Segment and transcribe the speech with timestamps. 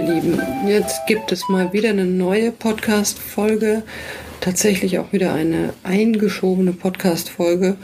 [0.00, 3.82] Ihr Lieben, jetzt gibt es mal wieder eine neue Podcast-Folge,
[4.40, 7.76] tatsächlich auch wieder eine eingeschobene Podcast-Folge.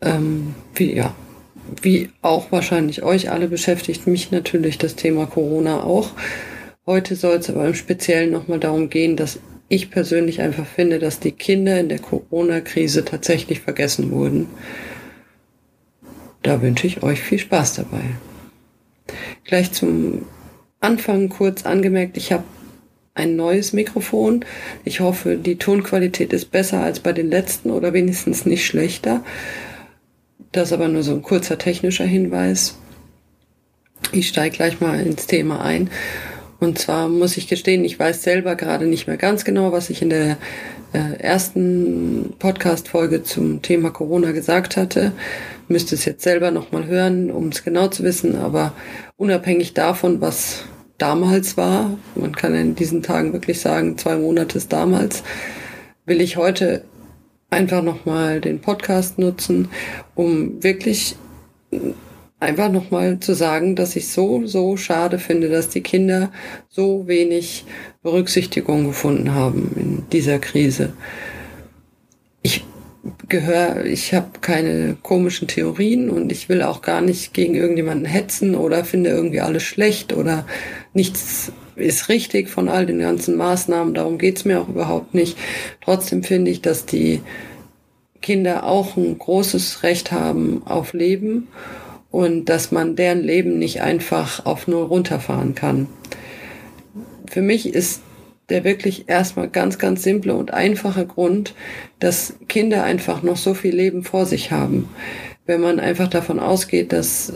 [0.00, 1.14] Ähm, wie, ja,
[1.82, 6.12] wie auch wahrscheinlich euch alle beschäftigt mich natürlich das Thema Corona auch.
[6.86, 11.20] Heute soll es aber im Speziellen nochmal darum gehen, dass ich persönlich einfach finde, dass
[11.20, 14.46] die Kinder in der Corona-Krise tatsächlich vergessen wurden.
[16.42, 18.04] Da wünsche ich euch viel Spaß dabei.
[19.44, 20.24] Gleich zum
[20.80, 22.44] Anfang kurz angemerkt, ich habe
[23.14, 24.44] ein neues Mikrofon.
[24.84, 29.22] Ich hoffe, die Tonqualität ist besser als bei den letzten oder wenigstens nicht schlechter.
[30.52, 32.76] Das aber nur so ein kurzer technischer Hinweis.
[34.12, 35.90] Ich steige gleich mal ins Thema ein.
[36.60, 40.02] Und zwar muss ich gestehen, ich weiß selber gerade nicht mehr ganz genau, was ich
[40.02, 40.36] in der
[40.92, 45.12] äh, ersten Podcast-Folge zum Thema Corona gesagt hatte.
[45.68, 48.36] Müsste es jetzt selber nochmal hören, um es genau zu wissen.
[48.36, 48.72] Aber
[49.16, 50.64] unabhängig davon, was
[51.00, 55.22] damals war, man kann in diesen Tagen wirklich sagen, zwei Monate ist damals,
[56.06, 56.84] will ich heute
[57.50, 59.68] einfach nochmal den Podcast nutzen,
[60.14, 61.16] um wirklich
[62.38, 66.32] einfach nochmal zu sagen, dass ich so, so schade finde, dass die Kinder
[66.68, 67.64] so wenig
[68.02, 70.94] Berücksichtigung gefunden haben in dieser Krise.
[72.42, 72.64] Ich
[73.28, 78.54] gehöre, ich habe keine komischen Theorien und ich will auch gar nicht gegen irgendjemanden hetzen
[78.54, 80.46] oder finde irgendwie alles schlecht oder
[80.92, 83.94] nichts ist richtig von all den ganzen Maßnahmen.
[83.94, 85.38] Darum geht's mir auch überhaupt nicht.
[85.80, 87.20] Trotzdem finde ich, dass die
[88.20, 91.48] Kinder auch ein großes Recht haben auf Leben
[92.10, 95.86] und dass man deren Leben nicht einfach auf Null runterfahren kann.
[97.26, 98.02] Für mich ist
[98.50, 101.54] der wirklich erstmal ganz, ganz simple und einfache Grund,
[101.98, 104.88] dass Kinder einfach noch so viel Leben vor sich haben.
[105.46, 107.32] Wenn man einfach davon ausgeht, dass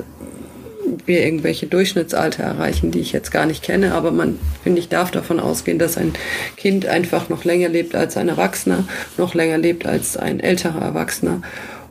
[1.07, 5.11] wir irgendwelche Durchschnittsalter erreichen, die ich jetzt gar nicht kenne, aber man, finde ich, darf
[5.11, 6.13] davon ausgehen, dass ein
[6.57, 8.87] Kind einfach noch länger lebt als ein Erwachsener,
[9.17, 11.43] noch länger lebt als ein älterer Erwachsener.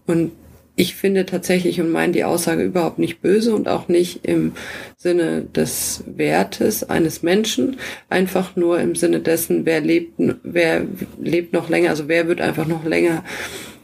[0.05, 0.31] Und
[0.75, 4.53] ich finde tatsächlich und meine die Aussage überhaupt nicht böse und auch nicht im
[4.97, 7.77] Sinne des Wertes eines Menschen,
[8.09, 10.13] einfach nur im Sinne dessen, wer lebt,
[10.43, 10.85] wer
[11.21, 13.23] lebt noch länger, also wer wird einfach noch länger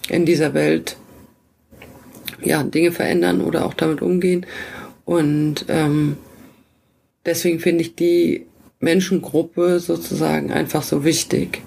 [0.09, 0.97] in dieser Welt
[2.43, 4.45] ja Dinge verändern oder auch damit umgehen.
[5.05, 6.17] Und ähm,
[7.25, 8.47] deswegen finde ich die
[8.79, 11.61] Menschengruppe sozusagen einfach so wichtig.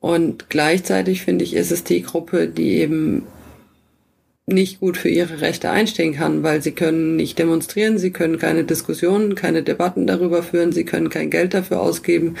[0.00, 3.26] Und gleichzeitig finde ich, ist es die Gruppe, die eben
[4.46, 8.64] nicht gut für ihre Rechte einstehen kann, weil sie können nicht demonstrieren, sie können keine
[8.64, 12.36] Diskussionen, keine Debatten darüber führen, sie können kein Geld dafür ausgeben.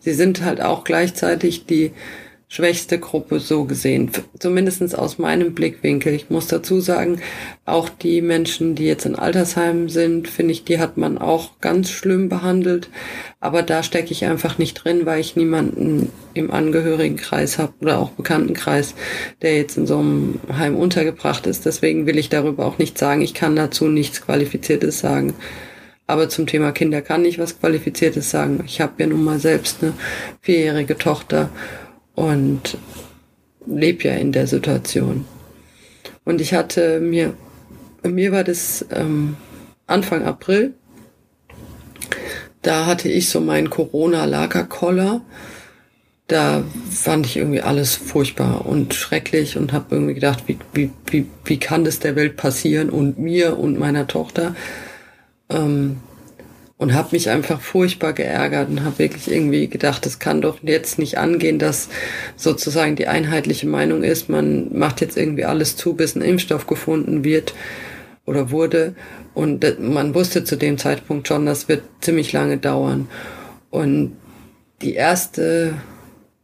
[0.00, 1.92] Sie sind halt auch gleichzeitig die
[2.48, 6.14] schwächste Gruppe so gesehen, zumindestens aus meinem Blickwinkel.
[6.14, 7.20] Ich muss dazu sagen,
[7.64, 11.90] auch die Menschen, die jetzt in Altersheimen sind, finde ich, die hat man auch ganz
[11.90, 12.88] schlimm behandelt.
[13.40, 18.10] Aber da stecke ich einfach nicht drin, weil ich niemanden im Angehörigenkreis habe oder auch
[18.10, 18.94] Bekanntenkreis,
[19.42, 21.66] der jetzt in so einem Heim untergebracht ist.
[21.66, 23.22] Deswegen will ich darüber auch nichts sagen.
[23.22, 25.34] Ich kann dazu nichts Qualifiziertes sagen.
[26.06, 28.62] Aber zum Thema Kinder kann ich was Qualifiziertes sagen.
[28.64, 29.92] Ich habe ja nun mal selbst eine
[30.40, 31.50] vierjährige Tochter
[32.16, 32.76] und
[33.66, 35.24] lebe ja in der Situation.
[36.24, 37.34] Und ich hatte mir,
[38.02, 39.36] mir war das ähm,
[39.86, 40.74] Anfang April,
[42.62, 45.20] da hatte ich so meinen Corona-Lagerkoller.
[46.26, 51.26] Da fand ich irgendwie alles furchtbar und schrecklich und habe irgendwie gedacht, wie, wie, wie,
[51.44, 54.56] wie kann das der Welt passieren und mir und meiner Tochter?
[55.48, 55.98] Ähm,
[56.78, 60.98] und habe mich einfach furchtbar geärgert und habe wirklich irgendwie gedacht, es kann doch jetzt
[60.98, 61.88] nicht angehen, dass
[62.36, 67.24] sozusagen die einheitliche Meinung ist, man macht jetzt irgendwie alles zu, bis ein Impfstoff gefunden
[67.24, 67.54] wird
[68.26, 68.94] oder wurde.
[69.32, 73.08] Und man wusste zu dem Zeitpunkt schon, das wird ziemlich lange dauern.
[73.70, 74.16] Und
[74.82, 75.74] die erste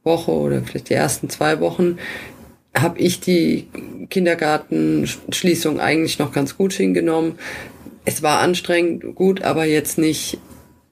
[0.03, 1.99] Woche oder vielleicht die ersten zwei Wochen
[2.75, 3.67] habe ich die
[4.09, 7.39] Kindergartenschließung eigentlich noch ganz gut hingenommen
[8.05, 10.39] es war anstrengend, gut, aber jetzt nicht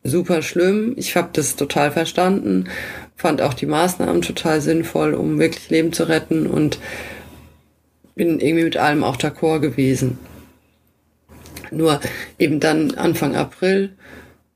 [0.05, 0.95] super schlimm.
[0.97, 2.69] Ich habe das total verstanden,
[3.17, 6.79] fand auch die Maßnahmen total sinnvoll, um wirklich Leben zu retten und
[8.15, 10.19] bin irgendwie mit allem auch d'accord gewesen.
[11.71, 12.01] Nur
[12.39, 13.93] eben dann Anfang April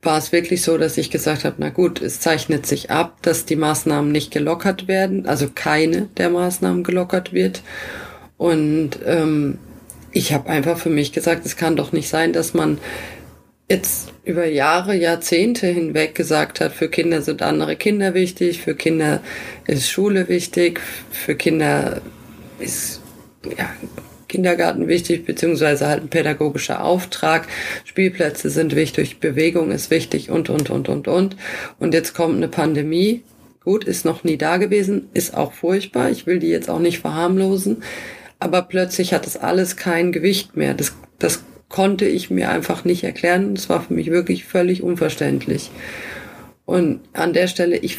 [0.02, 3.46] war es wirklich so, dass ich gesagt habe, na gut, es zeichnet sich ab, dass
[3.46, 7.62] die Maßnahmen nicht gelockert werden, also keine der Maßnahmen gelockert wird.
[8.36, 9.58] Und ähm,
[10.14, 12.78] ich habe einfach für mich gesagt, es kann doch nicht sein, dass man
[13.68, 19.20] jetzt über Jahre, Jahrzehnte hinweg gesagt hat, für Kinder sind andere Kinder wichtig, für Kinder
[19.66, 20.80] ist Schule wichtig,
[21.10, 22.00] für Kinder
[22.60, 23.00] ist,
[23.58, 23.70] ja,
[24.28, 27.46] Kindergarten wichtig, beziehungsweise halt ein pädagogischer Auftrag.
[27.84, 31.36] Spielplätze sind wichtig, Bewegung ist wichtig und, und, und, und, und.
[31.78, 33.22] Und jetzt kommt eine Pandemie.
[33.62, 36.10] Gut, ist noch nie da gewesen, ist auch furchtbar.
[36.10, 37.82] Ich will die jetzt auch nicht verharmlosen.
[38.44, 40.74] Aber plötzlich hat das alles kein Gewicht mehr.
[40.74, 43.54] Das, das konnte ich mir einfach nicht erklären.
[43.54, 45.70] Das war für mich wirklich völlig unverständlich.
[46.66, 47.96] Und an der Stelle, ich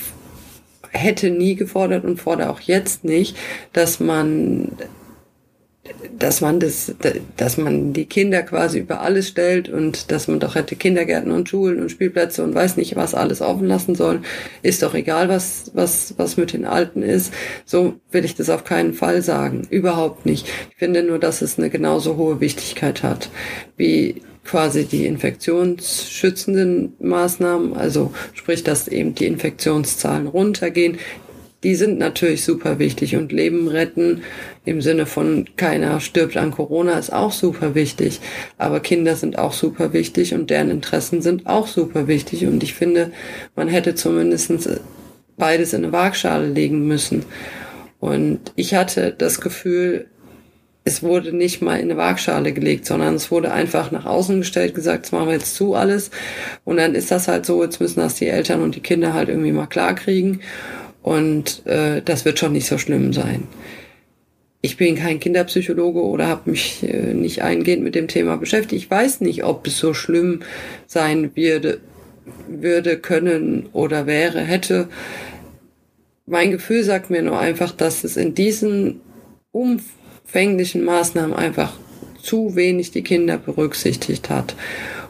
[0.91, 3.35] hätte nie gefordert und fordere auch jetzt nicht,
[3.73, 4.73] dass man
[6.17, 6.93] dass man das,
[7.37, 11.49] dass man die Kinder quasi über alles stellt und dass man doch hätte Kindergärten und
[11.49, 14.21] Schulen und Spielplätze und weiß nicht was alles offen lassen soll,
[14.61, 17.33] ist doch egal, was, was, was mit den Alten ist.
[17.65, 19.67] So will ich das auf keinen Fall sagen.
[19.69, 20.47] Überhaupt nicht.
[20.71, 23.29] Ich finde nur, dass es eine genauso hohe Wichtigkeit hat,
[23.77, 30.99] wie quasi die infektionsschützenden Maßnahmen, also sprich, dass eben die Infektionszahlen runtergehen,
[31.65, 34.21] die sind natürlich super wichtig und Leben retten
[34.65, 38.21] im Sinne von keiner stirbt an Corona ist auch super wichtig.
[38.59, 42.45] Aber Kinder sind auch super wichtig und deren Interessen sind auch super wichtig.
[42.45, 43.11] Und ich finde,
[43.55, 44.53] man hätte zumindest
[45.37, 47.25] beides in eine Waagschale legen müssen.
[47.99, 50.05] Und ich hatte das Gefühl,
[50.83, 54.75] es wurde nicht mal in eine Waagschale gelegt, sondern es wurde einfach nach außen gestellt,
[54.75, 56.11] gesagt, das machen wir jetzt zu alles.
[56.63, 59.29] Und dann ist das halt so, jetzt müssen das die Eltern und die Kinder halt
[59.29, 60.41] irgendwie mal klarkriegen.
[61.05, 63.43] Und äh, das wird schon nicht so schlimm sein.
[64.61, 68.83] Ich bin kein Kinderpsychologe oder habe mich äh, nicht eingehend mit dem Thema beschäftigt.
[68.83, 70.39] Ich weiß nicht, ob es so schlimm
[70.87, 71.79] sein würde,
[72.47, 74.87] würde, können oder wäre, hätte.
[76.25, 79.01] Mein Gefühl sagt mir nur einfach, dass es in diesen
[79.51, 81.77] Umfang fänglichen Maßnahmen einfach
[82.19, 84.55] zu wenig die Kinder berücksichtigt hat.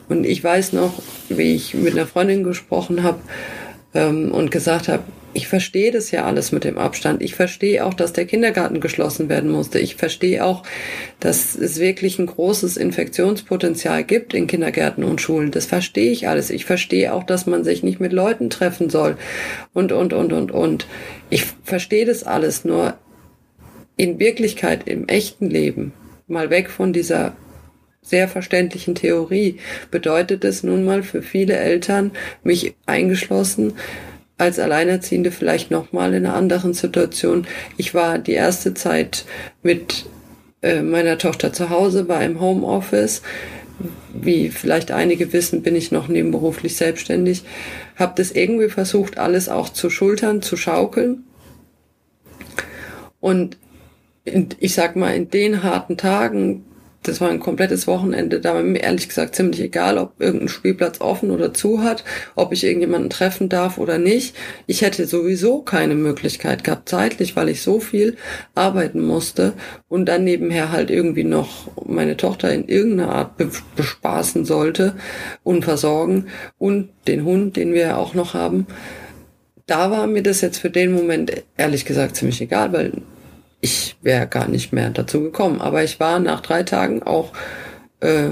[0.09, 3.21] Und ich weiß noch, wie ich mit einer Freundin gesprochen habe
[3.93, 5.03] ähm, und gesagt habe,
[5.35, 7.21] ich verstehe das ja alles mit dem Abstand.
[7.21, 9.79] Ich verstehe auch, dass der Kindergarten geschlossen werden musste.
[9.79, 10.63] Ich verstehe auch,
[11.19, 15.51] dass es wirklich ein großes Infektionspotenzial gibt in Kindergärten und Schulen.
[15.51, 16.51] Das verstehe ich alles.
[16.51, 19.17] Ich verstehe auch, dass man sich nicht mit Leuten treffen soll
[19.73, 20.87] und, und, und, und, und.
[21.29, 22.63] Ich verstehe das alles.
[22.63, 22.95] Nur
[23.97, 25.91] in Wirklichkeit, im echten Leben,
[26.27, 27.35] mal weg von dieser
[28.01, 29.57] sehr verständlichen Theorie,
[29.91, 32.11] bedeutet es nun mal für viele Eltern,
[32.43, 33.73] mich eingeschlossen,
[34.37, 37.47] als Alleinerziehende vielleicht nochmal in einer anderen Situation.
[37.77, 39.25] Ich war die erste Zeit
[39.63, 40.05] mit
[40.61, 43.21] äh, meiner Tochter zu Hause, war im Homeoffice.
[44.13, 47.43] Wie vielleicht einige wissen, bin ich noch nebenberuflich selbstständig.
[47.95, 51.23] Habe das irgendwie versucht, alles auch zu schultern, zu schaukeln.
[53.19, 53.57] Und
[54.25, 56.64] in, ich sag mal, in den harten Tagen,
[57.07, 61.01] das war ein komplettes Wochenende, da war mir ehrlich gesagt ziemlich egal, ob irgendein Spielplatz
[61.01, 62.03] offen oder zu hat,
[62.35, 64.35] ob ich irgendjemanden treffen darf oder nicht.
[64.67, 68.17] Ich hätte sowieso keine Möglichkeit gehabt, zeitlich, weil ich so viel
[68.53, 69.53] arbeiten musste
[69.87, 73.31] und dann nebenher halt irgendwie noch meine Tochter in irgendeiner Art
[73.75, 74.95] bespaßen sollte
[75.43, 76.27] und versorgen
[76.57, 78.67] und den Hund, den wir ja auch noch haben.
[79.67, 82.91] Da war mir das jetzt für den Moment ehrlich gesagt ziemlich egal, weil
[83.65, 85.59] ich wäre gar nicht mehr dazu gekommen.
[85.59, 87.33] Aber ich war nach drei Tagen auch
[87.99, 88.29] äh,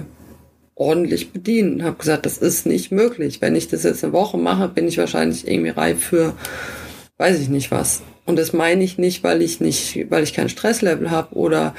[0.75, 3.41] ordentlich bedient und habe gesagt, das ist nicht möglich.
[3.41, 6.33] Wenn ich das jetzt eine Woche mache, bin ich wahrscheinlich irgendwie reif für,
[7.17, 8.03] weiß ich nicht was.
[8.25, 11.73] Und das meine ich nicht, weil ich nicht, weil ich kein Stresslevel habe oder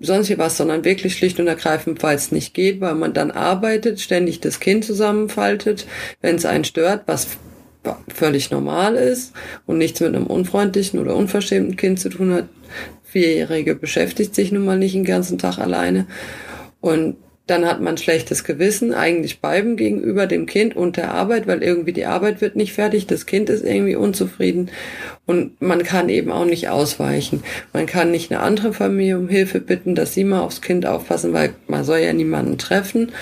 [0.00, 4.00] sonst was, sondern wirklich schlicht und ergreifend, weil es nicht geht, weil man dann arbeitet,
[4.00, 5.86] ständig das Kind zusammenfaltet,
[6.20, 7.26] wenn es einen stört, was
[8.12, 9.32] völlig normal ist
[9.66, 12.44] und nichts mit einem unfreundlichen oder unverschämten Kind zu tun hat.
[13.02, 16.06] Vierjährige beschäftigt sich nun mal nicht den ganzen Tag alleine.
[16.80, 21.62] Und dann hat man schlechtes Gewissen, eigentlich beiden gegenüber dem Kind und der Arbeit, weil
[21.62, 24.70] irgendwie die Arbeit wird nicht fertig, das Kind ist irgendwie unzufrieden
[25.26, 27.42] und man kann eben auch nicht ausweichen.
[27.72, 31.32] Man kann nicht eine andere Familie um Hilfe bitten, dass sie mal aufs Kind aufpassen,
[31.32, 33.12] weil man soll ja niemanden treffen.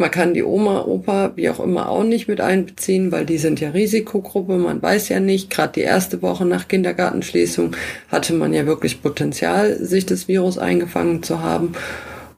[0.00, 3.60] Man kann die Oma, Opa, wie auch immer, auch nicht mit einbeziehen, weil die sind
[3.60, 4.56] ja Risikogruppe.
[4.56, 7.76] Man weiß ja nicht, gerade die erste Woche nach Kindergartenschließung
[8.08, 11.72] hatte man ja wirklich Potenzial, sich das Virus eingefangen zu haben.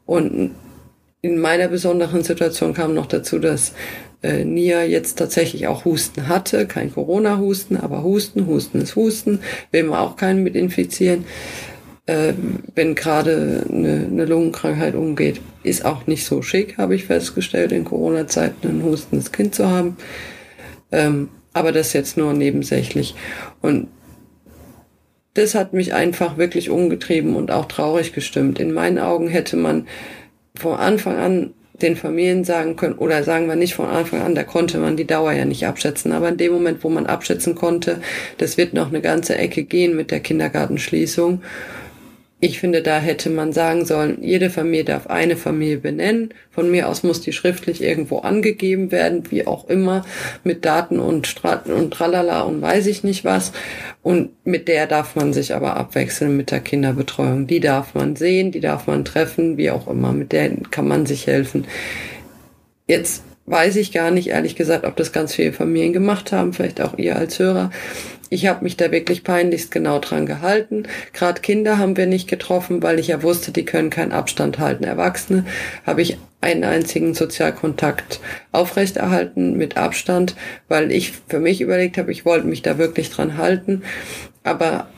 [0.06, 0.56] Und
[1.20, 3.74] in meiner besonderen Situation kam noch dazu, dass
[4.24, 6.66] äh, Nia jetzt tatsächlich auch Husten hatte.
[6.66, 8.48] Kein Corona-Husten, aber Husten.
[8.48, 9.38] Husten ist Husten.
[9.70, 11.26] Will man auch keinen mit infizieren
[12.06, 12.32] äh,
[12.74, 17.84] wenn gerade eine, eine Lungenkrankheit umgeht, ist auch nicht so schick, habe ich festgestellt, in
[17.84, 19.96] Corona-Zeiten ein hustendes Kind zu haben.
[20.90, 23.14] Ähm, aber das jetzt nur nebensächlich.
[23.60, 23.88] Und
[25.34, 28.58] das hat mich einfach wirklich umgetrieben und auch traurig gestimmt.
[28.58, 29.86] In meinen Augen hätte man
[30.54, 34.44] von Anfang an den Familien sagen können, oder sagen wir nicht von Anfang an, da
[34.44, 36.12] konnte man die Dauer ja nicht abschätzen.
[36.12, 38.00] Aber in dem Moment, wo man abschätzen konnte,
[38.38, 41.42] das wird noch eine ganze Ecke gehen mit der Kindergartenschließung,
[42.44, 46.34] ich finde, da hätte man sagen sollen, jede Familie darf eine Familie benennen.
[46.50, 50.04] Von mir aus muss die schriftlich irgendwo angegeben werden, wie auch immer,
[50.42, 53.52] mit Daten und Straten und tralala und weiß ich nicht was.
[54.02, 57.46] Und mit der darf man sich aber abwechseln mit der Kinderbetreuung.
[57.46, 60.12] Die darf man sehen, die darf man treffen, wie auch immer.
[60.12, 61.68] Mit der kann man sich helfen.
[62.88, 66.80] Jetzt weiß ich gar nicht, ehrlich gesagt, ob das ganz viele Familien gemacht haben, vielleicht
[66.80, 67.70] auch ihr als Hörer.
[68.32, 70.84] Ich habe mich da wirklich peinlichst genau dran gehalten.
[71.12, 74.84] Gerade Kinder haben wir nicht getroffen, weil ich ja wusste, die können keinen Abstand halten.
[74.84, 75.44] Erwachsene
[75.84, 78.20] habe ich einen einzigen Sozialkontakt
[78.50, 80.34] aufrechterhalten mit Abstand,
[80.68, 83.82] weil ich für mich überlegt habe, ich wollte mich da wirklich dran halten.
[84.44, 84.88] Aber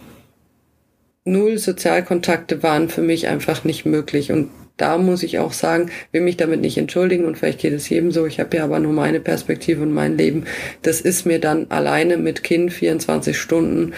[1.25, 4.31] null Sozialkontakte waren für mich einfach nicht möglich.
[4.31, 7.89] Und da muss ich auch sagen, will mich damit nicht entschuldigen und vielleicht geht es
[7.89, 8.27] jedem so.
[8.27, 10.45] Ich habe ja aber nur meine Perspektive und mein Leben.
[10.83, 13.95] Das ist mir dann alleine mit Kind 24 Stunden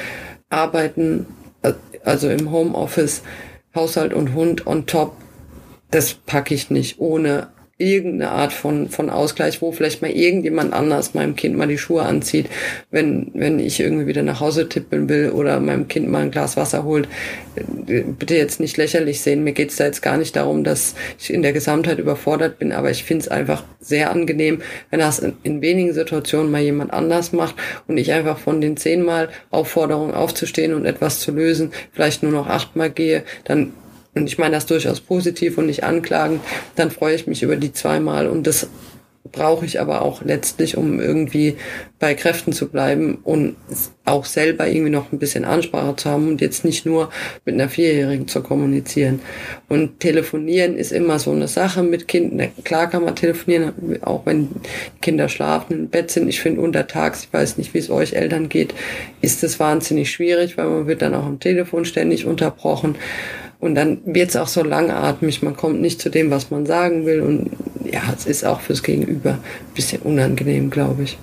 [0.50, 1.26] arbeiten,
[2.04, 3.23] also im Homeoffice,
[3.75, 5.16] Haushalt und Hund on top.
[5.90, 11.12] Das packe ich nicht ohne irgendeine Art von, von Ausgleich, wo vielleicht mal irgendjemand anders
[11.12, 12.49] meinem Kind mal die Schuhe anzieht,
[12.90, 16.56] wenn, wenn ich irgendwie wieder nach Hause tippeln will oder meinem Kind mal ein Glas
[16.56, 17.06] Wasser holt.
[17.85, 19.45] Bitte jetzt nicht lächerlich sehen.
[19.45, 22.90] Mir geht's da jetzt gar nicht darum, dass ich in der Gesamtheit überfordert bin, aber
[22.90, 27.33] ich finde es einfach sehr angenehm, wenn das in, in wenigen Situationen mal jemand anders
[27.33, 27.56] macht
[27.88, 32.47] und ich einfach von den zehnmal Aufforderungen aufzustehen und etwas zu lösen, vielleicht nur noch
[32.47, 33.75] achtmal gehe, dann
[34.16, 36.40] und ich meine das durchaus positiv und nicht anklagend,
[36.75, 38.68] dann freue ich mich über die zweimal und das
[39.32, 41.56] brauche ich aber auch letztlich, um irgendwie
[41.99, 43.56] bei Kräften zu bleiben und
[44.04, 47.11] auch selber irgendwie noch ein bisschen Ansprache zu haben und jetzt nicht nur
[47.44, 49.20] mit einer Vierjährigen zu kommunizieren.
[49.68, 52.49] Und telefonieren ist immer so eine Sache mit Kindern.
[52.64, 54.49] Klar kann man telefonieren, auch wenn
[55.00, 56.28] Kinder schlafen, im Bett sind.
[56.28, 58.75] Ich finde untertags, ich weiß nicht, wie es euch Eltern geht,
[59.20, 62.96] ist es wahnsinnig schwierig, weil man wird dann auch am Telefon ständig unterbrochen.
[63.58, 67.06] Und dann wird es auch so langatmig, man kommt nicht zu dem, was man sagen
[67.06, 67.20] will.
[67.20, 67.50] Und
[67.84, 71.18] ja, es ist auch fürs Gegenüber ein bisschen unangenehm, glaube ich.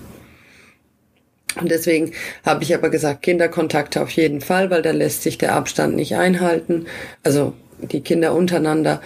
[1.60, 2.12] Und deswegen
[2.44, 6.16] habe ich aber gesagt, Kinderkontakte auf jeden Fall, weil da lässt sich der Abstand nicht
[6.16, 6.88] einhalten.
[7.22, 9.02] Also die Kinder untereinander.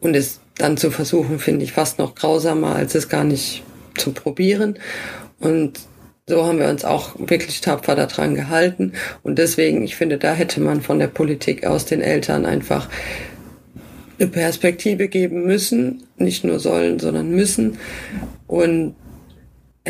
[0.00, 3.62] Und es dann zu versuchen, finde ich fast noch grausamer, als es gar nicht
[3.96, 4.78] zu probieren.
[5.38, 5.80] Und
[6.30, 8.92] so haben wir uns auch wirklich tapfer daran gehalten.
[9.22, 12.88] Und deswegen, ich finde, da hätte man von der Politik aus den Eltern einfach
[14.18, 16.04] eine Perspektive geben müssen.
[16.16, 17.78] Nicht nur sollen, sondern müssen.
[18.46, 18.94] Und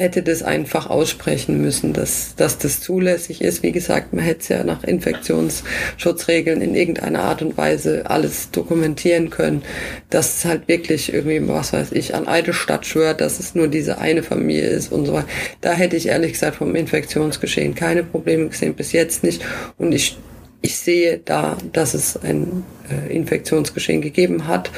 [0.00, 3.62] hätte das einfach aussprechen müssen, dass, dass das zulässig ist.
[3.62, 9.30] Wie gesagt, man hätte es ja nach Infektionsschutzregeln in irgendeiner Art und Weise alles dokumentieren
[9.30, 9.62] können,
[10.08, 13.98] dass es halt wirklich irgendwie, was weiß ich, an Eidelstadt schwört, dass es nur diese
[13.98, 15.28] eine Familie ist und so weiter.
[15.60, 19.42] Da hätte ich ehrlich gesagt vom Infektionsgeschehen keine Probleme gesehen, bis jetzt nicht.
[19.78, 20.16] Und ich
[20.62, 24.70] ich sehe da, dass es ein äh, Infektionsgeschehen gegeben hat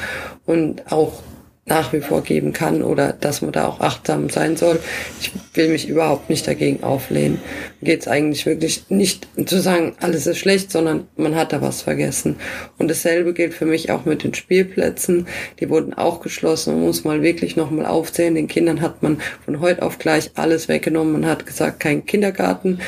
[0.47, 1.23] und auch
[1.65, 4.81] nach wie vor geben kann oder dass man da auch achtsam sein soll.
[5.21, 7.41] Ich will mich überhaupt nicht dagegen auflehnen.
[7.81, 11.83] Geht es eigentlich wirklich nicht zu sagen, alles ist schlecht, sondern man hat da was
[11.83, 12.37] vergessen.
[12.79, 15.29] Und dasselbe gilt für mich auch mit den Spielplätzen.
[15.61, 16.75] Die wurden auch geschlossen.
[16.75, 18.35] Man muss mal wirklich nochmal aufzählen.
[18.35, 21.13] Den Kindern hat man von heute auf gleich alles weggenommen.
[21.13, 22.81] Man hat gesagt, kein Kindergarten,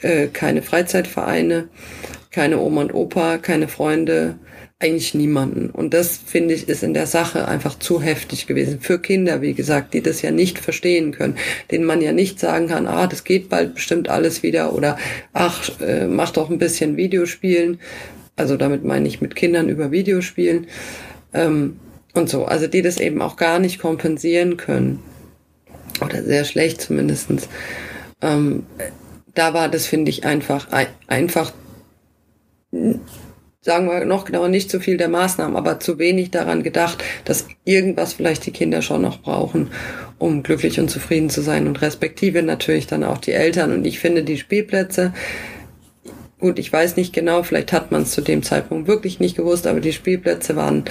[0.00, 1.68] äh, keine Freizeitvereine,
[2.30, 4.38] keine Oma und Opa, keine Freunde,
[4.78, 5.70] eigentlich niemanden.
[5.70, 8.80] Und das, finde ich, ist in der Sache einfach zu heftig gewesen.
[8.80, 11.36] Für Kinder, wie gesagt, die das ja nicht verstehen können,
[11.70, 14.98] denen man ja nicht sagen kann, ah, das geht bald bestimmt alles wieder oder
[15.32, 17.80] ach, äh, mach doch ein bisschen Videospielen.
[18.36, 20.66] Also damit meine ich mit Kindern über Videospielen.
[21.32, 21.80] Ähm,
[22.12, 22.44] und so.
[22.44, 25.02] Also die das eben auch gar nicht kompensieren können.
[26.02, 27.48] Oder sehr schlecht zumindestens.
[28.20, 28.66] Ähm,
[29.34, 30.68] da war das, finde ich, einfach,
[31.06, 31.52] einfach
[33.66, 37.48] sagen wir noch genauer, nicht zu viel der Maßnahmen, aber zu wenig daran gedacht, dass
[37.64, 39.70] irgendwas vielleicht die Kinder schon noch brauchen,
[40.18, 43.72] um glücklich und zufrieden zu sein und respektive natürlich dann auch die Eltern.
[43.72, 45.12] Und ich finde die Spielplätze,
[46.38, 49.66] gut, ich weiß nicht genau, vielleicht hat man es zu dem Zeitpunkt wirklich nicht gewusst,
[49.66, 50.84] aber die Spielplätze waren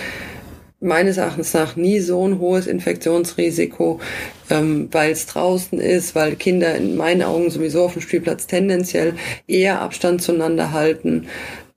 [0.82, 4.02] meines Erachtens nach nie so ein hohes Infektionsrisiko,
[4.50, 9.14] ähm, weil es draußen ist, weil Kinder in meinen Augen sowieso auf dem Spielplatz tendenziell
[9.48, 11.28] eher Abstand zueinander halten.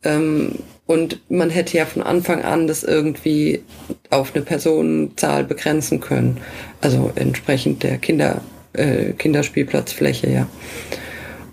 [0.02, 3.60] Ähm, und man hätte ja von Anfang an das irgendwie
[4.08, 6.38] auf eine Personenzahl begrenzen können.
[6.80, 8.40] Also entsprechend der Kinder,
[8.72, 10.48] äh, Kinderspielplatzfläche, ja.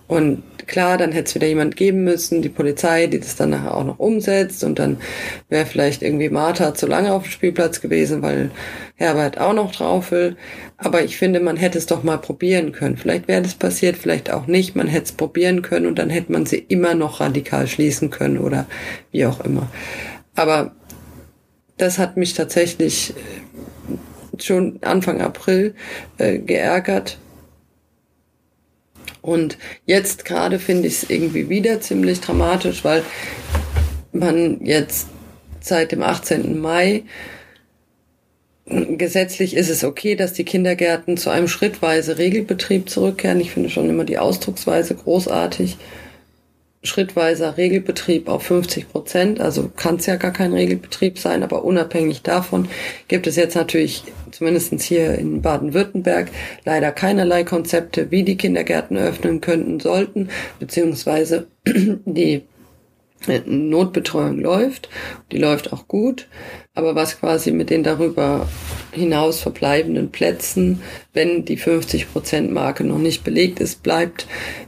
[0.07, 3.75] Und klar, dann hätte es wieder jemand geben müssen, die Polizei, die das dann nachher
[3.75, 4.97] auch noch umsetzt und dann
[5.49, 8.51] wäre vielleicht irgendwie Martha zu lange auf dem Spielplatz gewesen, weil
[8.95, 10.37] Herbert auch noch drauf will.
[10.77, 12.97] Aber ich finde, man hätte es doch mal probieren können.
[12.97, 14.75] Vielleicht wäre das passiert, vielleicht auch nicht.
[14.75, 18.37] Man hätte es probieren können und dann hätte man sie immer noch radikal schließen können
[18.37, 18.65] oder
[19.11, 19.69] wie auch immer.
[20.35, 20.75] Aber
[21.77, 23.13] das hat mich tatsächlich
[24.39, 25.75] schon Anfang April
[26.17, 27.17] äh, geärgert,
[29.25, 33.03] und jetzt gerade finde ich es irgendwie wieder ziemlich dramatisch, weil
[34.11, 35.07] man jetzt
[35.61, 36.59] seit dem 18.
[36.59, 37.03] Mai
[38.67, 43.41] gesetzlich ist es okay, dass die Kindergärten zu einem schrittweise Regelbetrieb zurückkehren.
[43.41, 45.77] Ich finde schon immer die Ausdrucksweise großartig.
[46.85, 52.21] Schrittweiser Regelbetrieb auf 50 Prozent, also kann es ja gar kein Regelbetrieb sein, aber unabhängig
[52.21, 52.67] davon
[53.07, 56.29] gibt es jetzt natürlich zumindest hier in Baden-Württemberg,
[56.65, 62.43] leider keinerlei Konzepte, wie die Kindergärten öffnen könnten, sollten, beziehungsweise die
[63.45, 64.89] Notbetreuung läuft,
[65.31, 66.27] die läuft auch gut,
[66.75, 68.47] aber was quasi mit den darüber
[68.91, 70.81] hinaus verbleibenden Plätzen,
[71.13, 74.27] wenn die 50 Prozent Marke noch nicht belegt ist, bleibt,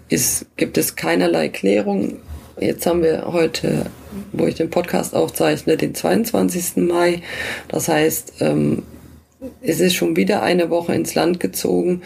[0.10, 2.18] ist, gibt es keinerlei Klärung.
[2.60, 3.88] Jetzt haben wir heute,
[4.32, 6.78] wo ich den Podcast aufzeichne, den 22.
[6.78, 7.22] Mai.
[7.68, 8.84] Das heißt, ähm,
[9.62, 12.02] es ist schon wieder eine Woche ins Land gezogen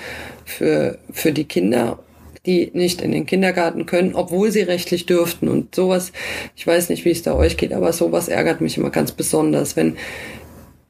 [0.46, 2.00] für, für die Kinder,
[2.46, 5.48] die nicht in den Kindergarten können, obwohl sie rechtlich dürften.
[5.48, 6.12] Und sowas,
[6.56, 9.76] ich weiß nicht, wie es da euch geht, aber sowas ärgert mich immer ganz besonders,
[9.76, 9.98] wenn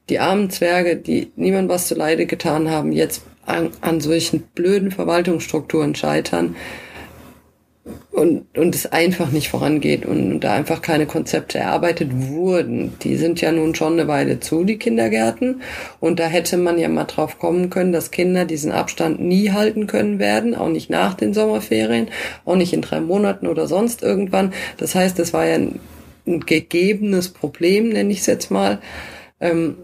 [0.10, 4.92] die armen Zwerge, die niemand was zu Leide getan haben, jetzt an, an solchen blöden
[4.92, 6.56] Verwaltungsstrukturen scheitern
[8.12, 12.94] und, und es einfach nicht vorangeht und da einfach keine Konzepte erarbeitet wurden.
[13.02, 15.62] Die sind ja nun schon eine Weile zu, die Kindergärten.
[16.00, 19.88] Und da hätte man ja mal drauf kommen können, dass Kinder diesen Abstand nie halten
[19.88, 22.08] können werden, auch nicht nach den Sommerferien,
[22.46, 24.54] auch nicht in drei Monaten oder sonst irgendwann.
[24.78, 25.80] Das heißt, es war ja ein,
[26.28, 28.80] ein gegebenes Problem, nenne ich es jetzt mal,
[29.40, 29.78] ähm,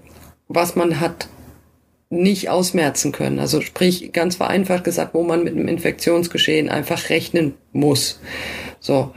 [0.48, 1.28] was man hat
[2.10, 3.40] nicht ausmerzen können.
[3.40, 8.20] Also sprich, ganz vereinfacht gesagt, wo man mit einem Infektionsgeschehen einfach rechnen muss.
[8.80, 9.14] So.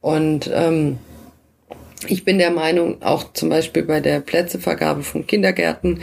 [0.00, 0.98] Und ähm,
[2.06, 6.00] ich bin der Meinung, auch zum Beispiel bei der Plätzevergabe von Kindergärten,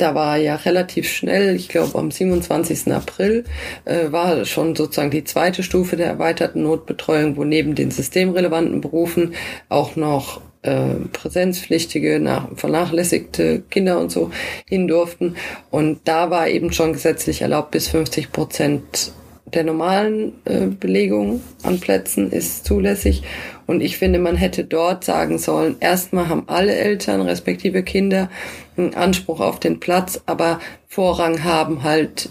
[0.00, 2.92] da war ja relativ schnell, ich glaube am 27.
[2.92, 3.44] April,
[3.84, 9.34] äh, war schon sozusagen die zweite Stufe der erweiterten Notbetreuung, wo neben den systemrelevanten Berufen
[9.68, 14.30] auch noch äh, präsenzpflichtige, nach, vernachlässigte Kinder und so
[14.68, 15.36] hin durften.
[15.70, 19.12] Und da war eben schon gesetzlich erlaubt, bis 50 Prozent
[19.54, 23.22] der normalen äh, Belegung an Plätzen ist zulässig.
[23.66, 28.30] Und ich finde, man hätte dort sagen sollen, erstmal haben alle Eltern, respektive Kinder,
[28.76, 32.28] einen Anspruch auf den Platz, aber Vorrang haben halt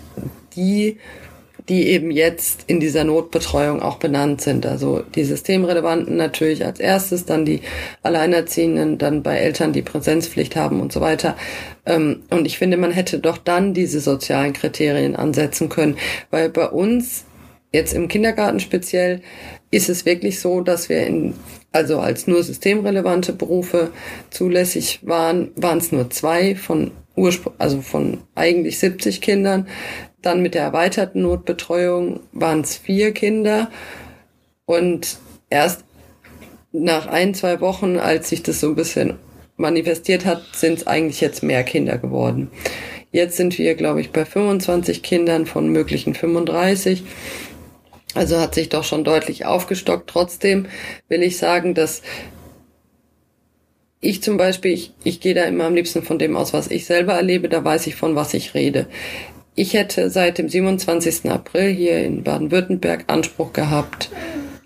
[0.55, 0.97] die
[1.69, 4.65] die eben jetzt in dieser Notbetreuung auch benannt sind.
[4.65, 7.61] Also die Systemrelevanten natürlich als erstes, dann die
[8.01, 11.37] Alleinerziehenden, dann bei Eltern, die Präsenzpflicht haben und so weiter.
[11.85, 15.97] Ähm, und ich finde, man hätte doch dann diese sozialen Kriterien ansetzen können,
[16.31, 17.25] weil bei uns
[17.71, 19.21] jetzt im Kindergarten speziell
[19.69, 21.35] ist es wirklich so, dass wir in
[21.71, 23.91] also als nur systemrelevante Berufe
[24.31, 29.67] zulässig waren, waren es nur zwei von Ursprung, also von eigentlich 70 Kindern.
[30.21, 33.69] Dann mit der erweiterten Notbetreuung waren es vier Kinder.
[34.65, 35.17] Und
[35.49, 35.83] erst
[36.71, 39.17] nach ein, zwei Wochen, als sich das so ein bisschen
[39.57, 42.51] manifestiert hat, sind es eigentlich jetzt mehr Kinder geworden.
[43.11, 47.03] Jetzt sind wir, glaube ich, bei 25 Kindern von möglichen 35.
[48.13, 50.09] Also hat sich doch schon deutlich aufgestockt.
[50.09, 50.67] Trotzdem
[51.07, 52.01] will ich sagen, dass
[54.01, 56.85] ich zum Beispiel, ich, ich gehe da immer am liebsten von dem aus, was ich
[56.85, 58.87] selber erlebe, da weiß ich, von was ich rede.
[59.59, 61.29] Ich hätte seit dem 27.
[61.29, 64.09] April hier in Baden-Württemberg Anspruch gehabt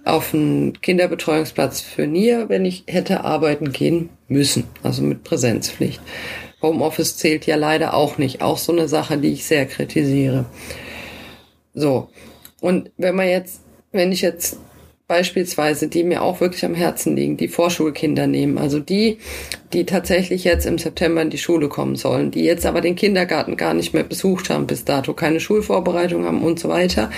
[0.05, 5.99] auf einen Kinderbetreuungsplatz für NIR, wenn ich hätte arbeiten gehen müssen, also mit Präsenzpflicht.
[6.61, 10.45] Homeoffice zählt ja leider auch nicht, auch so eine Sache, die ich sehr kritisiere.
[11.73, 12.09] So.
[12.61, 14.59] Und wenn man jetzt, wenn ich jetzt
[15.07, 18.57] beispielsweise, die mir auch wirklich am Herzen liegen, die Vorschulkinder nehmen.
[18.57, 19.17] Also die,
[19.73, 23.57] die tatsächlich jetzt im September in die Schule kommen sollen, die jetzt aber den Kindergarten
[23.57, 27.11] gar nicht mehr besucht haben bis dato, keine Schulvorbereitung haben und so weiter.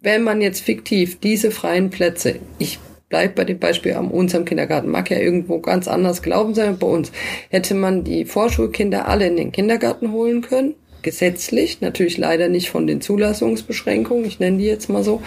[0.00, 4.90] Wenn man jetzt fiktiv diese freien Plätze, ich bleib bei dem Beispiel am unserem Kindergarten,
[4.90, 7.12] mag ja irgendwo ganz anders glauben sein bei uns,
[7.50, 10.74] hätte man die Vorschulkinder alle in den Kindergarten holen können,
[11.06, 15.22] gesetzlich, natürlich leider nicht von den Zulassungsbeschränkungen, ich nenne die jetzt mal so,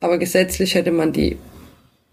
[0.00, 1.38] aber gesetzlich hätte man die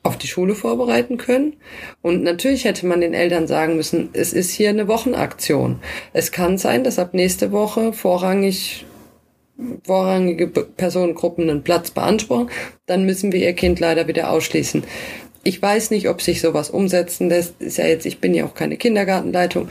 [0.04, 1.58] auf die Schule vorbereiten können.
[2.02, 5.80] Und natürlich hätte man den Eltern sagen müssen, es ist hier eine Wochenaktion.
[6.14, 8.86] Es kann sein, dass ab nächste Woche vorrangig
[9.84, 12.52] vorrangige Personengruppen einen Platz beanspruchen,
[12.86, 14.84] dann müssen wir ihr Kind leider wieder ausschließen.
[15.44, 17.60] Ich weiß nicht, ob sich sowas umsetzen lässt.
[17.60, 19.70] Ist ja jetzt, ich bin ja auch keine Kindergartenleitung.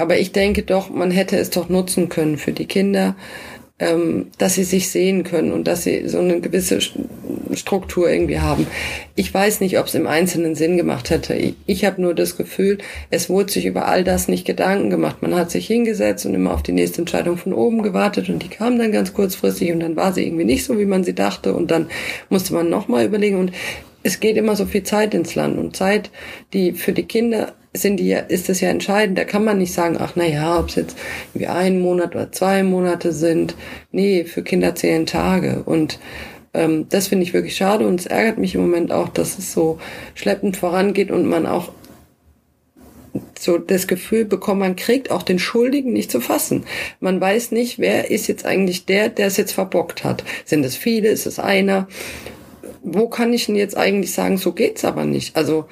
[0.00, 3.16] Aber ich denke doch, man hätte es doch nutzen können für die Kinder,
[3.78, 6.80] ähm, dass sie sich sehen können und dass sie so eine gewisse
[7.52, 8.66] Struktur irgendwie haben.
[9.14, 11.34] Ich weiß nicht, ob es im Einzelnen Sinn gemacht hätte.
[11.34, 12.78] Ich, ich habe nur das Gefühl,
[13.10, 15.20] es wurde sich über all das nicht Gedanken gemacht.
[15.20, 18.48] Man hat sich hingesetzt und immer auf die nächste Entscheidung von oben gewartet und die
[18.48, 21.52] kam dann ganz kurzfristig und dann war sie irgendwie nicht so, wie man sie dachte
[21.52, 21.88] und dann
[22.30, 23.52] musste man nochmal überlegen und
[24.02, 26.10] es geht immer so viel Zeit ins Land und Zeit,
[26.54, 29.16] die für die Kinder sind die, ist das ja entscheidend.
[29.18, 30.96] Da kann man nicht sagen, ach na ja, ob es jetzt
[31.34, 33.54] wie ein Monat oder zwei Monate sind.
[33.92, 35.62] Nee, für Kinder zählen Tage.
[35.64, 36.00] Und
[36.52, 39.52] ähm, das finde ich wirklich schade und es ärgert mich im Moment auch, dass es
[39.52, 39.78] so
[40.14, 41.72] schleppend vorangeht und man auch
[43.38, 46.64] so das Gefühl bekommt, man kriegt auch den Schuldigen nicht zu fassen.
[47.00, 50.24] Man weiß nicht, wer ist jetzt eigentlich der, der es jetzt verbockt hat.
[50.44, 51.08] Sind es viele?
[51.08, 51.88] Ist es einer?
[52.82, 55.36] Wo kann ich denn jetzt eigentlich sagen, so geht's aber nicht?
[55.36, 55.66] Also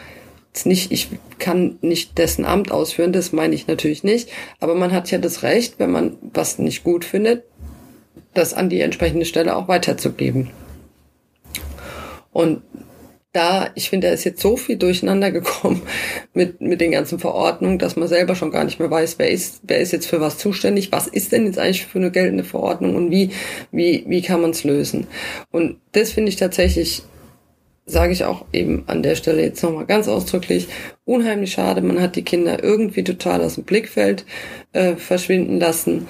[0.64, 1.08] nicht, ich
[1.38, 4.28] kann nicht dessen Amt ausführen, das meine ich natürlich nicht,
[4.60, 7.44] aber man hat ja das Recht, wenn man was nicht gut findet,
[8.34, 10.50] das an die entsprechende Stelle auch weiterzugeben.
[12.32, 12.62] Und
[13.32, 15.82] da, ich finde, da ist jetzt so viel durcheinander gekommen
[16.34, 19.60] mit, mit den ganzen Verordnungen, dass man selber schon gar nicht mehr weiß, wer ist,
[19.64, 22.96] wer ist jetzt für was zuständig, was ist denn jetzt eigentlich für eine geltende Verordnung
[22.96, 23.30] und wie,
[23.70, 25.06] wie, wie kann man es lösen.
[25.50, 27.02] Und das finde ich tatsächlich
[27.88, 30.68] sage ich auch eben an der Stelle jetzt nochmal ganz ausdrücklich,
[31.04, 31.80] unheimlich schade.
[31.80, 34.24] Man hat die Kinder irgendwie total aus dem Blickfeld
[34.72, 36.06] äh, verschwinden lassen.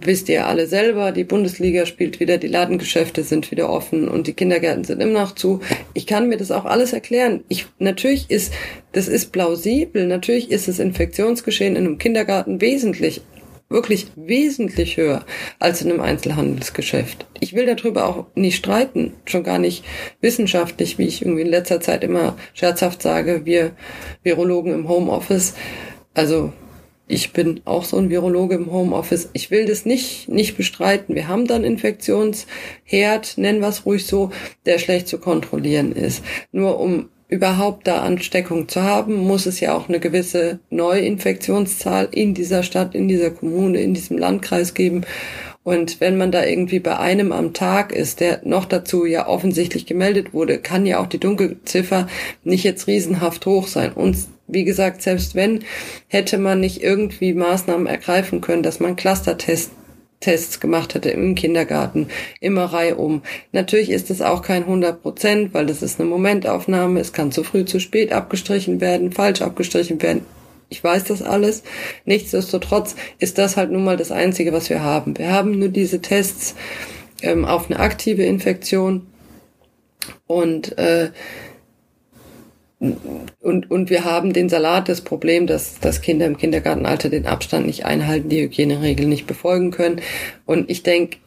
[0.00, 4.32] Wisst ihr alle selber, die Bundesliga spielt wieder, die Ladengeschäfte sind wieder offen und die
[4.32, 5.60] Kindergärten sind immer noch zu.
[5.92, 7.44] Ich kann mir das auch alles erklären.
[7.48, 8.52] Ich, natürlich ist,
[8.92, 10.06] das ist plausibel.
[10.06, 13.20] Natürlich ist das Infektionsgeschehen in einem Kindergarten wesentlich
[13.68, 15.24] wirklich wesentlich höher
[15.58, 17.26] als in einem Einzelhandelsgeschäft.
[17.40, 19.84] Ich will darüber auch nicht streiten, schon gar nicht
[20.20, 23.72] wissenschaftlich, wie ich irgendwie in letzter Zeit immer scherzhaft sage, wir
[24.22, 25.54] Virologen im Homeoffice.
[26.14, 26.52] Also
[27.06, 29.28] ich bin auch so ein Virologe im Homeoffice.
[29.34, 31.14] Ich will das nicht, nicht bestreiten.
[31.14, 34.30] Wir haben dann Infektionsherd, nennen wir es ruhig so,
[34.64, 36.24] der schlecht zu kontrollieren ist.
[36.50, 42.32] Nur um überhaupt da Ansteckung zu haben, muss es ja auch eine gewisse Neuinfektionszahl in
[42.32, 45.02] dieser Stadt, in dieser Kommune, in diesem Landkreis geben.
[45.64, 49.84] Und wenn man da irgendwie bei einem am Tag ist, der noch dazu ja offensichtlich
[49.84, 52.06] gemeldet wurde, kann ja auch die Dunkelziffer
[52.44, 53.92] nicht jetzt riesenhaft hoch sein.
[53.92, 54.16] Und
[54.46, 55.64] wie gesagt, selbst wenn,
[56.06, 59.72] hätte man nicht irgendwie Maßnahmen ergreifen können, dass man Clustertests
[60.24, 62.08] Tests gemacht hätte im Kindergarten,
[62.40, 63.22] immer reihum.
[63.52, 66.98] Natürlich ist es auch kein 100 Prozent, weil das ist eine Momentaufnahme.
[67.00, 70.24] Es kann zu früh, zu spät abgestrichen werden, falsch abgestrichen werden.
[70.70, 71.62] Ich weiß das alles.
[72.06, 75.16] Nichtsdestotrotz ist das halt nun mal das Einzige, was wir haben.
[75.18, 76.54] Wir haben nur diese Tests
[77.22, 79.06] ähm, auf eine aktive Infektion
[80.26, 81.10] und äh,
[83.40, 87.66] und, und wir haben den Salat, das Problem, dass, dass Kinder im Kindergartenalter den Abstand
[87.66, 90.00] nicht einhalten, die Hygieneregeln nicht befolgen können.
[90.44, 91.18] Und ich denke,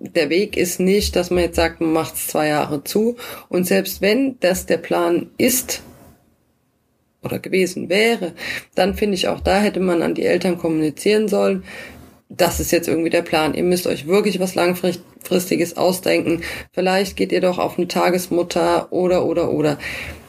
[0.00, 3.16] der Weg ist nicht, dass man jetzt sagt, man macht es zwei Jahre zu.
[3.48, 5.82] Und selbst wenn das der Plan ist
[7.22, 8.32] oder gewesen wäre,
[8.74, 11.64] dann finde ich auch da hätte man an die Eltern kommunizieren sollen.
[12.28, 13.54] Das ist jetzt irgendwie der Plan.
[13.54, 16.42] Ihr müsst euch wirklich was langfristiges ausdenken.
[16.72, 19.78] Vielleicht geht ihr doch auf eine Tagesmutter oder, oder, oder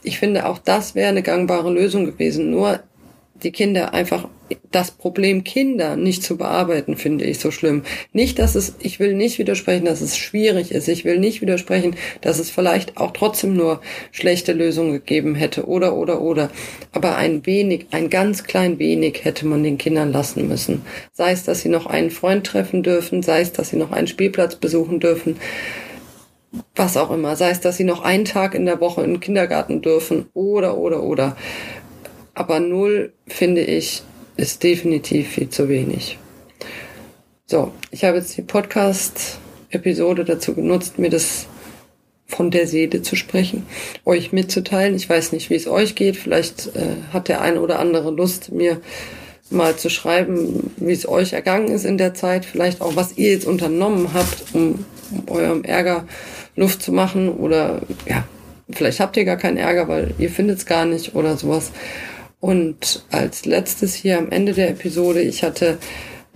[0.03, 2.51] ich finde, auch das wäre eine gangbare Lösung gewesen.
[2.51, 2.79] Nur
[3.43, 4.27] die Kinder einfach
[4.71, 7.83] das Problem Kinder nicht zu bearbeiten, finde ich so schlimm.
[8.11, 10.87] Nicht, dass es, ich will nicht widersprechen, dass es schwierig ist.
[10.87, 15.95] Ich will nicht widersprechen, dass es vielleicht auch trotzdem nur schlechte Lösungen gegeben hätte oder,
[15.95, 16.51] oder, oder.
[16.91, 20.83] Aber ein wenig, ein ganz klein wenig hätte man den Kindern lassen müssen.
[21.11, 24.07] Sei es, dass sie noch einen Freund treffen dürfen, sei es, dass sie noch einen
[24.07, 25.37] Spielplatz besuchen dürfen
[26.75, 29.19] was auch immer, sei es, dass sie noch einen Tag in der Woche in den
[29.19, 31.35] Kindergarten dürfen oder, oder, oder.
[32.33, 34.03] Aber null, finde ich,
[34.37, 36.17] ist definitiv viel zu wenig.
[37.45, 41.47] So, ich habe jetzt die Podcast-Episode dazu genutzt, mir das
[42.25, 43.65] von der Seele zu sprechen,
[44.05, 44.95] euch mitzuteilen.
[44.95, 46.17] Ich weiß nicht, wie es euch geht.
[46.17, 48.81] Vielleicht äh, hat der eine oder andere Lust, mir
[49.49, 52.45] mal zu schreiben, wie es euch ergangen ist in der Zeit.
[52.45, 56.07] Vielleicht auch, was ihr jetzt unternommen habt, um, um eurem Ärger
[56.55, 58.25] Luft zu machen oder ja,
[58.69, 61.71] vielleicht habt ihr gar keinen Ärger, weil ihr findet es gar nicht oder sowas.
[62.39, 65.77] Und als letztes hier am Ende der Episode, ich hatte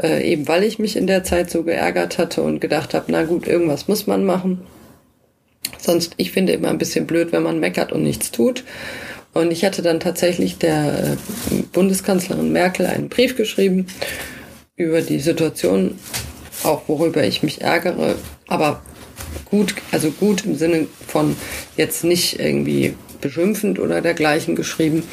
[0.02, 3.24] äh, eben, weil ich mich in der Zeit so geärgert hatte und gedacht habe, na
[3.24, 4.62] gut, irgendwas muss man machen.
[5.80, 8.64] Sonst, ich finde immer ein bisschen blöd, wenn man meckert und nichts tut.
[9.34, 11.18] Und ich hatte dann tatsächlich der
[11.52, 13.88] äh, Bundeskanzlerin Merkel einen Brief geschrieben
[14.78, 15.98] über die Situation
[16.64, 18.16] auch worüber ich mich ärgere,
[18.48, 18.82] aber
[19.46, 21.36] gut, also gut im Sinne von
[21.76, 25.04] jetzt nicht irgendwie beschimpfend oder dergleichen geschrieben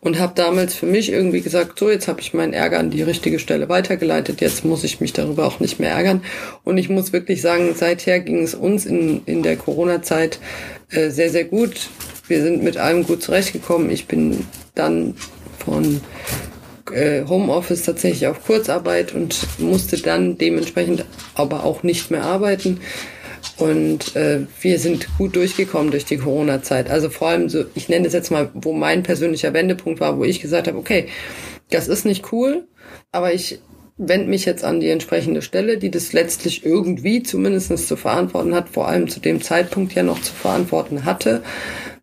[0.00, 3.02] und habe damals für mich irgendwie gesagt, so jetzt habe ich meinen Ärger an die
[3.02, 6.22] richtige Stelle weitergeleitet, jetzt muss ich mich darüber auch nicht mehr ärgern
[6.64, 10.38] und ich muss wirklich sagen, seither ging es uns in, in der Corona-Zeit
[10.90, 11.88] äh, sehr, sehr gut.
[12.28, 13.90] Wir sind mit allem gut zurechtgekommen.
[13.90, 15.14] Ich bin dann
[15.58, 16.00] von
[16.92, 22.80] äh, Homeoffice tatsächlich auf Kurzarbeit und musste dann dementsprechend aber auch nicht mehr arbeiten.
[23.56, 26.90] Und äh, wir sind gut durchgekommen durch die Corona-Zeit.
[26.90, 30.24] Also vor allem so, ich nenne es jetzt mal, wo mein persönlicher Wendepunkt war, wo
[30.24, 31.08] ich gesagt habe, okay,
[31.70, 32.66] das ist nicht cool,
[33.10, 33.60] aber ich
[33.98, 38.68] wende mich jetzt an die entsprechende Stelle, die das letztlich irgendwie zumindest zu verantworten hat,
[38.68, 41.42] vor allem zu dem Zeitpunkt ja noch zu verantworten hatte.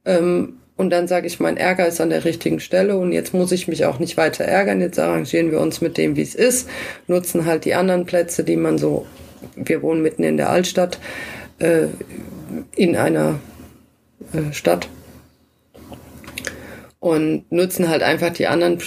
[0.04, 3.54] Ähm, und dann sage ich, mein Ärger ist an der richtigen Stelle und jetzt muss
[3.54, 4.82] ich mich auch nicht weiter ärgern.
[4.82, 6.68] Jetzt arrangieren wir uns mit dem, wie es ist,
[7.08, 9.06] nutzen halt die anderen Plätze, die man so,
[9.56, 11.00] wir wohnen mitten in der Altstadt,
[11.60, 11.88] äh,
[12.76, 13.40] in einer
[14.34, 14.90] äh, Stadt
[17.06, 18.80] und nutzen halt einfach die anderen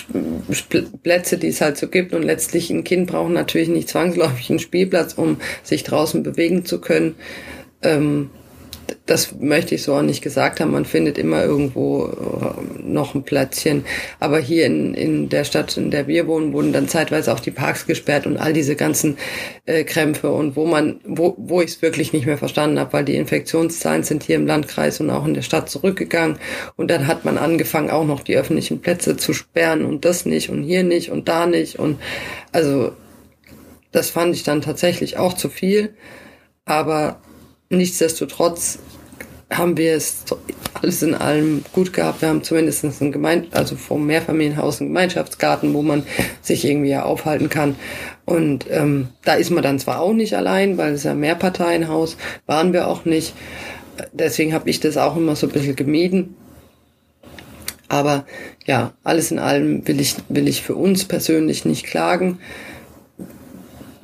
[1.04, 2.12] Plätze, die es halt so gibt.
[2.12, 6.80] Und letztlich ein Kind braucht natürlich nicht zwangsläufig einen Spielplatz, um sich draußen bewegen zu
[6.80, 7.14] können.
[7.80, 8.30] Ähm,
[9.06, 10.72] das möchte ich so auch nicht gesagt haben.
[10.72, 13.84] Man findet immer irgendwo äh, noch ein Plätzchen.
[14.20, 17.50] Aber hier in, in der Stadt, in der wir wohnen, wurden dann zeitweise auch die
[17.50, 19.18] Parks gesperrt und all diese ganzen
[19.66, 23.04] äh, Krämpfe und wo man, wo, wo ich es wirklich nicht mehr verstanden habe, weil
[23.04, 26.38] die Infektionszahlen sind hier im Landkreis und auch in der Stadt zurückgegangen.
[26.76, 30.50] Und dann hat man angefangen, auch noch die öffentlichen Plätze zu sperren und das nicht
[30.50, 31.78] und hier nicht und da nicht.
[31.78, 31.98] Und
[32.52, 32.92] also
[33.92, 35.94] das fand ich dann tatsächlich auch zu viel.
[36.64, 37.20] Aber
[37.70, 38.78] Nichtsdestotrotz
[39.50, 40.24] haben wir es
[40.74, 42.20] alles in allem gut gehabt.
[42.20, 46.02] Wir haben zumindest ein Gemein also vom Mehrfamilienhaus einen Gemeinschaftsgarten, wo man
[46.42, 47.76] sich irgendwie ja aufhalten kann.
[48.26, 52.72] Und ähm, da ist man dann zwar auch nicht allein, weil es ja Mehrparteienhaus, waren
[52.72, 53.34] wir auch nicht.
[54.12, 56.36] Deswegen habe ich das auch immer so ein bisschen gemieden.
[57.88, 58.26] Aber
[58.66, 62.38] ja, alles in allem will ich, will ich für uns persönlich nicht klagen.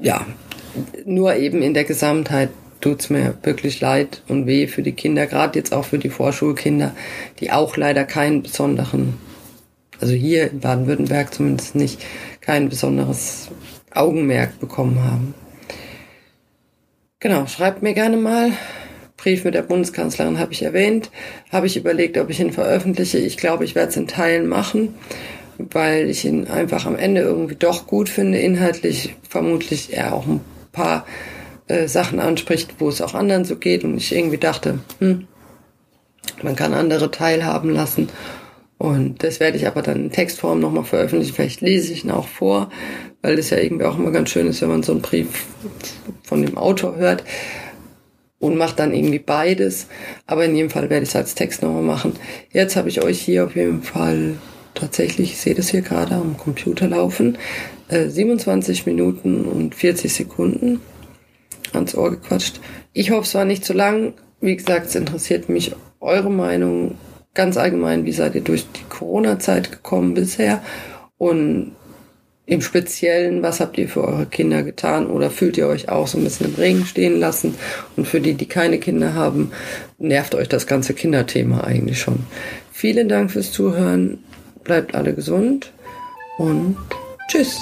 [0.00, 0.26] Ja,
[1.04, 2.48] nur eben in der Gesamtheit
[2.84, 6.94] tut's mir wirklich leid und weh für die Kinder, gerade jetzt auch für die Vorschulkinder,
[7.40, 9.14] die auch leider keinen besonderen,
[10.00, 12.04] also hier in Baden-Württemberg zumindest nicht,
[12.42, 13.48] kein besonderes
[13.90, 15.34] Augenmerk bekommen haben.
[17.20, 18.52] Genau, schreibt mir gerne mal.
[19.16, 21.10] Brief mit der Bundeskanzlerin habe ich erwähnt.
[21.50, 23.16] Habe ich überlegt, ob ich ihn veröffentliche.
[23.16, 24.94] Ich glaube, ich werde es in Teilen machen,
[25.56, 28.40] weil ich ihn einfach am Ende irgendwie doch gut finde.
[28.40, 30.42] Inhaltlich vermutlich eher auch ein
[30.72, 31.06] paar
[31.66, 33.84] äh, Sachen anspricht, wo es auch anderen so geht.
[33.84, 35.26] Und ich irgendwie dachte, hm,
[36.42, 38.08] man kann andere teilhaben lassen.
[38.78, 41.34] Und das werde ich aber dann in Textform nochmal veröffentlichen.
[41.34, 42.70] Vielleicht lese ich ihn auch vor,
[43.22, 45.46] weil das ja irgendwie auch immer ganz schön ist, wenn man so einen Brief
[46.22, 47.24] von dem Autor hört
[48.38, 49.86] und macht dann irgendwie beides.
[50.26, 52.14] Aber in jedem Fall werde ich es als Text nochmal machen.
[52.52, 54.34] Jetzt habe ich euch hier auf jeden Fall
[54.74, 57.38] tatsächlich, ich sehe das hier gerade am Computer laufen,
[57.88, 60.80] äh, 27 Minuten und 40 Sekunden
[61.74, 62.60] ans Ohr gequatscht.
[62.92, 64.14] Ich hoffe, es war nicht zu lang.
[64.40, 66.96] Wie gesagt, es interessiert mich eure Meinung
[67.34, 68.04] ganz allgemein.
[68.04, 70.62] Wie seid ihr durch die Corona-Zeit gekommen bisher?
[71.18, 71.72] Und
[72.46, 75.06] im Speziellen, was habt ihr für eure Kinder getan?
[75.06, 77.54] Oder fühlt ihr euch auch so ein bisschen im Regen stehen lassen?
[77.96, 79.52] Und für die, die keine Kinder haben,
[79.98, 82.26] nervt euch das ganze Kinderthema eigentlich schon.
[82.70, 84.18] Vielen Dank fürs Zuhören.
[84.62, 85.72] Bleibt alle gesund
[86.38, 86.76] und
[87.28, 87.60] tschüss.